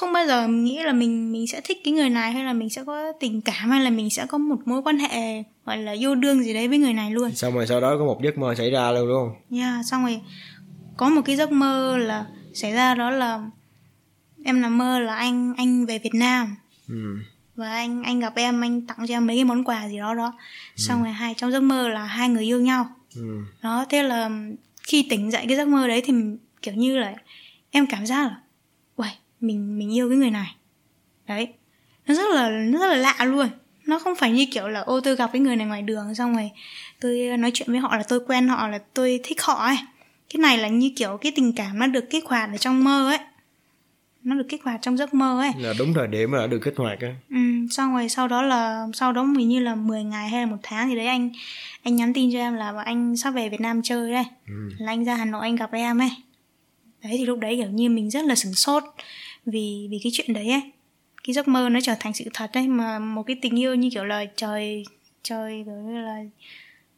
[0.00, 2.70] không bao giờ nghĩ là mình mình sẽ thích cái người này hay là mình
[2.70, 5.92] sẽ có tình cảm hay là mình sẽ có một mối quan hệ gọi là
[5.92, 7.30] yêu đương gì đấy với người này luôn.
[7.34, 9.58] Xong rồi sau đó có một giấc mơ xảy ra luôn đúng không?
[9.58, 10.20] Yeah, xong rồi
[10.96, 13.40] có một cái giấc mơ là xảy ra đó là
[14.44, 16.56] em nằm mơ là anh anh về Việt Nam.
[16.88, 17.16] Ừ.
[17.56, 20.14] và anh anh gặp em anh tặng cho em mấy cái món quà gì đó
[20.14, 20.32] đó.
[20.76, 22.86] Xong rồi hai trong giấc mơ là hai người yêu nhau.
[23.16, 23.42] Ừ.
[23.62, 24.30] đó thế là
[24.82, 26.14] khi tỉnh dậy cái giấc mơ đấy thì
[26.62, 27.14] kiểu như là
[27.70, 28.36] em cảm giác là
[29.40, 30.56] mình mình yêu cái người này.
[31.28, 31.48] Đấy.
[32.06, 33.48] Nó rất là nó rất là lạ luôn.
[33.86, 36.34] Nó không phải như kiểu là ô tôi gặp cái người này ngoài đường xong
[36.36, 36.50] rồi
[37.00, 39.76] tôi nói chuyện với họ là tôi quen họ là tôi thích họ ấy.
[40.34, 43.10] Cái này là như kiểu cái tình cảm nó được kích hoạt ở trong mơ
[43.10, 43.18] ấy.
[44.22, 45.50] Nó được kích hoạt trong giấc mơ ấy.
[45.58, 47.14] Là đúng thời điểm mà đã được kích hoạt á.
[47.30, 47.36] Ừ,
[47.70, 50.56] xong rồi sau đó là sau đó mình như là 10 ngày hay là một
[50.62, 51.30] tháng thì đấy anh
[51.82, 54.24] anh nhắn tin cho em là bảo anh sắp về Việt Nam chơi đây.
[54.46, 54.68] Ừ.
[54.78, 56.10] là anh ra Hà Nội anh gặp em ấy.
[57.02, 58.84] Đấy thì lúc đấy kiểu như mình rất là sửng sốt
[59.46, 60.62] vì vì cái chuyện đấy ấy.
[61.24, 63.90] Cái giấc mơ nó trở thành sự thật ấy, mà một cái tình yêu như
[63.92, 64.84] kiểu là trời
[65.22, 66.18] trời kiểu như là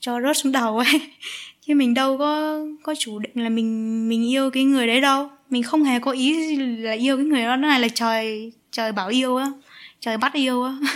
[0.00, 1.00] cho rớt xuống đầu ấy.
[1.66, 5.30] Chứ mình đâu có có chủ định là mình mình yêu cái người đấy đâu.
[5.50, 8.92] Mình không hề có ý là yêu cái người đó, nó này là trời trời
[8.92, 9.52] bảo yêu á,
[10.00, 10.76] trời bắt yêu á.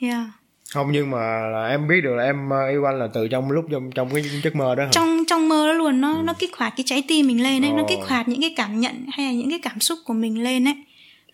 [0.00, 0.26] Yeah
[0.72, 1.18] không nhưng mà
[1.52, 4.14] là em biết được là em ờ, yêu anh là từ trong lúc trong trong
[4.14, 4.88] cái giấc mơ đó hả?
[4.92, 7.72] Trong trong mơ đó luôn nó nó kích hoạt cái trái tim mình lên ấy
[7.72, 7.86] nó Ồ.
[7.88, 10.68] kích hoạt những cái cảm nhận hay là những cái cảm xúc của mình lên
[10.68, 10.74] ấy.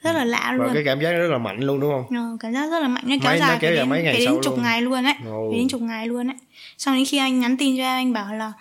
[0.03, 0.75] Rất là lạ và luôn.
[0.75, 2.17] cái cảm giác rất là mạnh luôn đúng không?
[2.19, 4.13] Ờ, cảm giác rất là mạnh nó kéo Mấy- nó dài kéo đến, mấy ngày
[4.15, 4.63] phải đến chục luôn.
[4.63, 5.15] ngày luôn ấy.
[5.25, 6.37] Phải đến chục ngày luôn ấy.
[6.79, 8.53] Xong đến khi anh nhắn tin cho em anh bảo là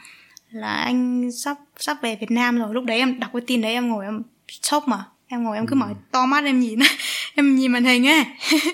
[0.52, 3.74] là anh sắp sắp về Việt Nam rồi lúc đấy em đọc cái tin đấy
[3.74, 4.22] em ngồi em
[4.62, 5.04] sốc mà.
[5.28, 5.78] Em ngồi em cứ Ừ.
[5.78, 6.80] mở to mắt em nhìn
[7.36, 8.24] em nhìn màn hình ấy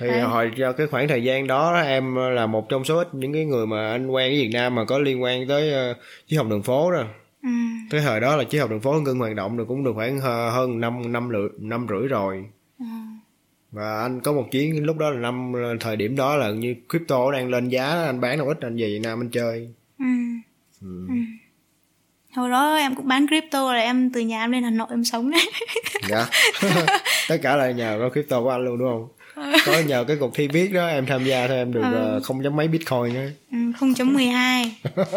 [0.00, 0.20] thì Đấy.
[0.20, 3.44] hồi cho cái khoảng thời gian đó em là một trong số ít những cái
[3.44, 5.96] người mà anh quen ở Việt Nam mà có liên quan tới uh,
[6.36, 7.04] học đường phố đó
[7.42, 7.48] ừ.
[7.90, 10.18] cái thời đó là chiếc học đường phố ngưng hoạt động được cũng được khoảng
[10.20, 12.44] hơ- hơn năm năm lượt năm rưỡi rồi
[12.78, 12.84] Ừ.
[13.72, 17.32] và anh có một chuyến lúc đó là năm thời điểm đó là như crypto
[17.32, 19.68] đang lên giá anh bán đâu ít anh về Việt Nam anh chơi
[19.98, 20.04] Ừ.
[20.80, 20.88] ừ.
[22.36, 25.04] hồi đó em cũng bán crypto là em từ nhà em lên Hà Nội em
[25.04, 25.40] sống đấy
[26.08, 26.26] dạ
[27.28, 29.08] tất cả là nhờ có crypto của anh luôn đúng không
[29.66, 32.42] có nhờ cái cuộc thi viết đó em tham gia thôi em được ờ, không
[32.42, 34.70] chấm mấy bitcoin nữa ừ, 0.12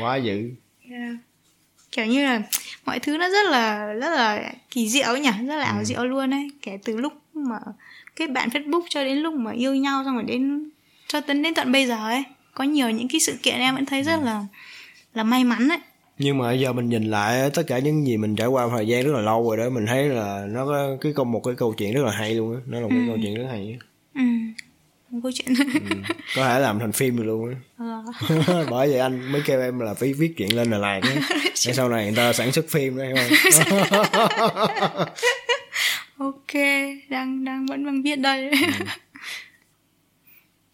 [0.00, 0.50] quá dữ.
[0.90, 1.14] Yeah.
[1.92, 2.42] kiểu như là
[2.84, 6.04] mọi thứ nó rất là rất là kỳ diệu ấy nhỉ rất là ảo diệu
[6.04, 6.50] luôn ấy.
[6.62, 7.58] Kể từ lúc mà
[8.16, 10.70] kết bạn Facebook cho đến lúc mà yêu nhau xong rồi đến
[11.06, 12.24] cho đến đến tận bây giờ ấy.
[12.54, 14.44] Có nhiều những cái sự kiện em vẫn thấy rất là
[15.14, 15.78] là may mắn ấy
[16.22, 19.04] nhưng mà giờ mình nhìn lại tất cả những gì mình trải qua thời gian
[19.04, 21.74] rất là lâu rồi đó mình thấy là nó có cái câu một cái câu
[21.74, 22.60] chuyện rất là hay luôn á.
[22.66, 23.86] Nó là một cái câu chuyện rất hay á.
[24.14, 24.22] Ừ.
[25.10, 25.54] một câu chuyện.
[25.74, 25.96] Ừ.
[26.36, 27.56] có thể làm thành phim được luôn á.
[27.76, 28.04] Ờ.
[28.70, 31.28] bởi vậy anh mới kêu em là phải viết chuyện lên là làm á.
[31.66, 33.16] Để sau này người ta sản xuất phim đó hiểu
[36.18, 36.62] không ok
[37.08, 38.50] đang đang vẫn đang viết đây.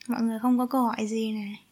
[0.08, 1.65] Mọi người không có câu hỏi gì này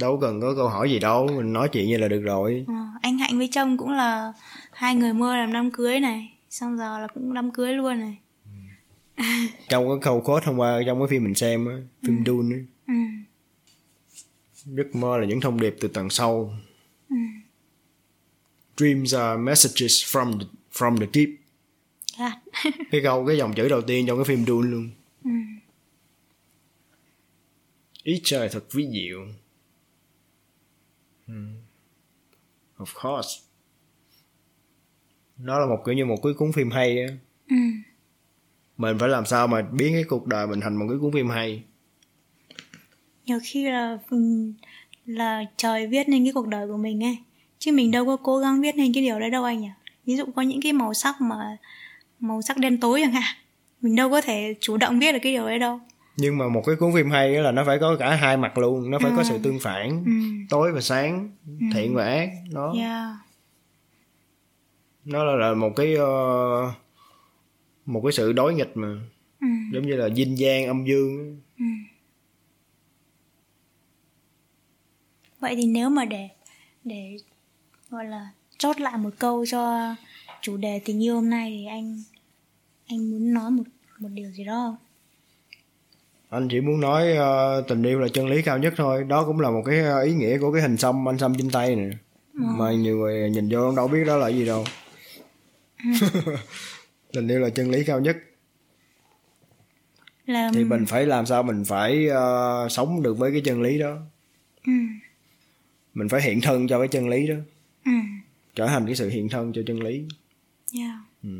[0.00, 2.74] đâu cần có câu hỏi gì đâu mình nói chuyện như là được rồi Ờ,
[3.02, 4.32] anh hạnh với chồng cũng là
[4.72, 8.16] hai người mơ làm đám cưới này xong giờ là cũng đám cưới luôn này
[9.68, 12.62] trong cái câu code hôm qua trong cái phim mình xem á phim Dune á
[12.86, 12.94] ừ.
[14.64, 16.52] giấc mơ là những thông điệp từ tầng sâu
[17.10, 17.16] Ừ.
[18.76, 21.28] dreams are messages from the, from the deep
[22.18, 22.32] Yeah.
[22.90, 24.90] cái câu cái dòng chữ đầu tiên trong cái phim Dune luôn
[25.24, 25.30] Ừ.
[28.02, 29.26] ý trời thật ví diệu
[31.26, 31.54] Hmm.
[32.78, 33.30] of course.
[35.38, 37.06] Nó là một kiểu như một cái cuốn phim hay á.
[37.48, 37.56] Ừ.
[38.76, 41.28] mình phải làm sao mà biến cái cuộc đời mình thành một cái cuốn phim
[41.28, 41.62] hay?
[43.26, 43.98] Nhiều khi là
[45.06, 47.18] là trời viết nên cái cuộc đời của mình ấy.
[47.58, 49.70] Chứ mình đâu có cố gắng viết nên cái điều đấy đâu anh nhỉ?
[50.06, 51.56] Ví dụ có những cái màu sắc mà
[52.20, 53.36] màu sắc đen tối chẳng hạn.
[53.80, 55.80] Mình đâu có thể chủ động viết được cái điều đấy đâu
[56.16, 58.58] nhưng mà một cái cuốn phim hay á là nó phải có cả hai mặt
[58.58, 59.24] luôn nó phải có Ừ.
[59.28, 60.12] sự tương phản ừ.
[60.50, 61.30] tối và sáng
[61.74, 63.10] thiện và ác nó yeah.
[65.04, 66.72] nó là, là một cái ờ,
[67.86, 68.88] một cái sự đối nghịch mà
[69.40, 69.46] ừ.
[69.72, 71.64] giống như là yin yang âm dương á.
[75.40, 76.28] vậy thì nếu mà để
[76.84, 77.16] để
[77.90, 78.28] gọi là
[78.58, 79.94] chốt lại một câu cho
[80.42, 82.02] chủ đề tình yêu hôm nay thì anh
[82.88, 83.62] anh muốn nói một
[83.98, 84.85] một điều gì đó không
[86.28, 89.04] anh chỉ muốn nói ờ, tình yêu là chân lý cao nhất thôi.
[89.04, 91.50] Đó cũng là một cái ờ, ý nghĩa của cái hình xăm anh xăm trên
[91.50, 91.88] tay nè.
[92.32, 94.64] Mà nhiều người nhìn vô đâu biết đó là gì đâu.
[97.12, 98.16] Tình yêu là chân lý cao nhất.
[100.26, 103.78] Là thì mình phải làm sao mình phải ờ, sống được với cái chân lý
[103.78, 103.96] đó.
[104.66, 104.72] Ừ.
[105.94, 107.34] mình phải hiện thân cho cái chân lý đó.
[107.84, 107.92] Ừ.
[108.54, 110.04] trở thành cái sự hiện thân cho chân lý.
[110.78, 110.94] Yeah.
[111.22, 111.30] ừ.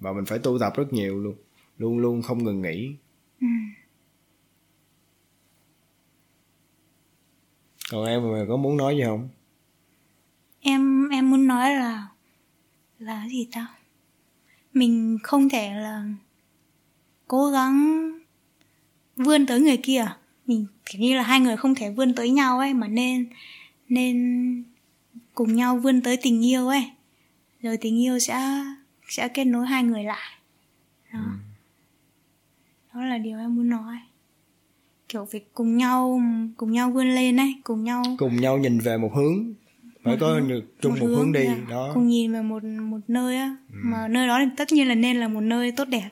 [0.00, 1.34] và mình phải tu tập rất nhiều luôn.
[1.78, 2.94] Luôn luôn không ngừng nghỉ
[7.90, 9.28] còn em mà có muốn nói gì không?
[10.60, 12.08] Em em muốn nói là
[12.98, 13.66] là gì ta?
[14.72, 16.04] Mình không thể là
[17.28, 18.10] cố gắng
[19.16, 20.06] vươn tới người kia.
[20.46, 23.28] Mình kiểu như là hai người không thể vươn tới nhau ấy mà nên
[23.88, 24.64] nên
[25.34, 26.90] cùng nhau vươn tới tình yêu ấy.
[27.60, 28.64] Rồi tình yêu sẽ
[29.08, 30.38] sẽ kết nối hai người lại.
[31.12, 31.20] Đó.
[31.24, 31.30] Ừ.
[32.94, 33.96] đó là điều em muốn nói
[35.08, 36.20] kiểu phải cùng nhau
[36.56, 39.54] cùng nhau vươn lên ấy cùng nhau cùng nhau nhìn về một hướng
[40.04, 41.56] phải Một có hướng- như- chung một, hướng đi dạ.
[41.70, 41.90] đó.
[41.94, 43.56] Cùng nhìn vào một một nơi á.
[43.68, 46.08] Mà nơi đó thì tất nhiên là nên là một nơi tốt đẹp.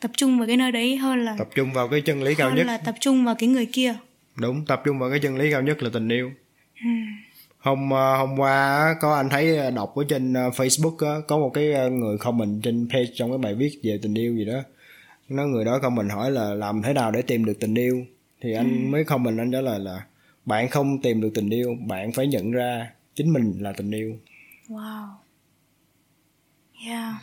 [0.00, 2.48] Tập trung vào cái nơi đấy hơn là tập trung vào cái chân lý cao
[2.48, 2.66] hơn nhất.
[2.66, 3.94] là tập trung vào cái người kia.
[4.36, 6.30] Đúng tập trung vào cái chân lý cao nhất là tình yêu.
[6.84, 6.88] Ừ.
[7.58, 11.50] hôm ờ, hôm qua có anh thấy ờ, đọc ở trên ờ, Facebook có một
[11.54, 14.60] cái người comment trên page trong cái bài viết về tình yêu gì đó
[15.28, 18.06] nó người đó comment hỏi là làm thế nào để tìm được tình yêu?
[18.40, 20.06] Thì anh mới comment anh trả lời là
[20.44, 24.18] bạn không tìm được tình yêu bạn phải nhận ra chính mình là tình yêu.
[24.68, 25.08] Wow.
[26.86, 27.14] Yeah.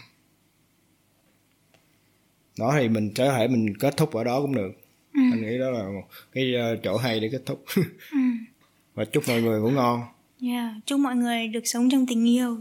[2.59, 4.71] Đó thì mình có thể mình kết thúc ở đó cũng được.
[5.13, 5.21] Ừ.
[5.31, 7.63] anh nghĩ đó là một cái ờ, chỗ hay để kết thúc.
[8.11, 8.17] Ừ.
[8.95, 10.01] và chúc mọi người ngủ ngon.
[10.41, 12.57] Yeah chúc mọi người được sống trong tình yêu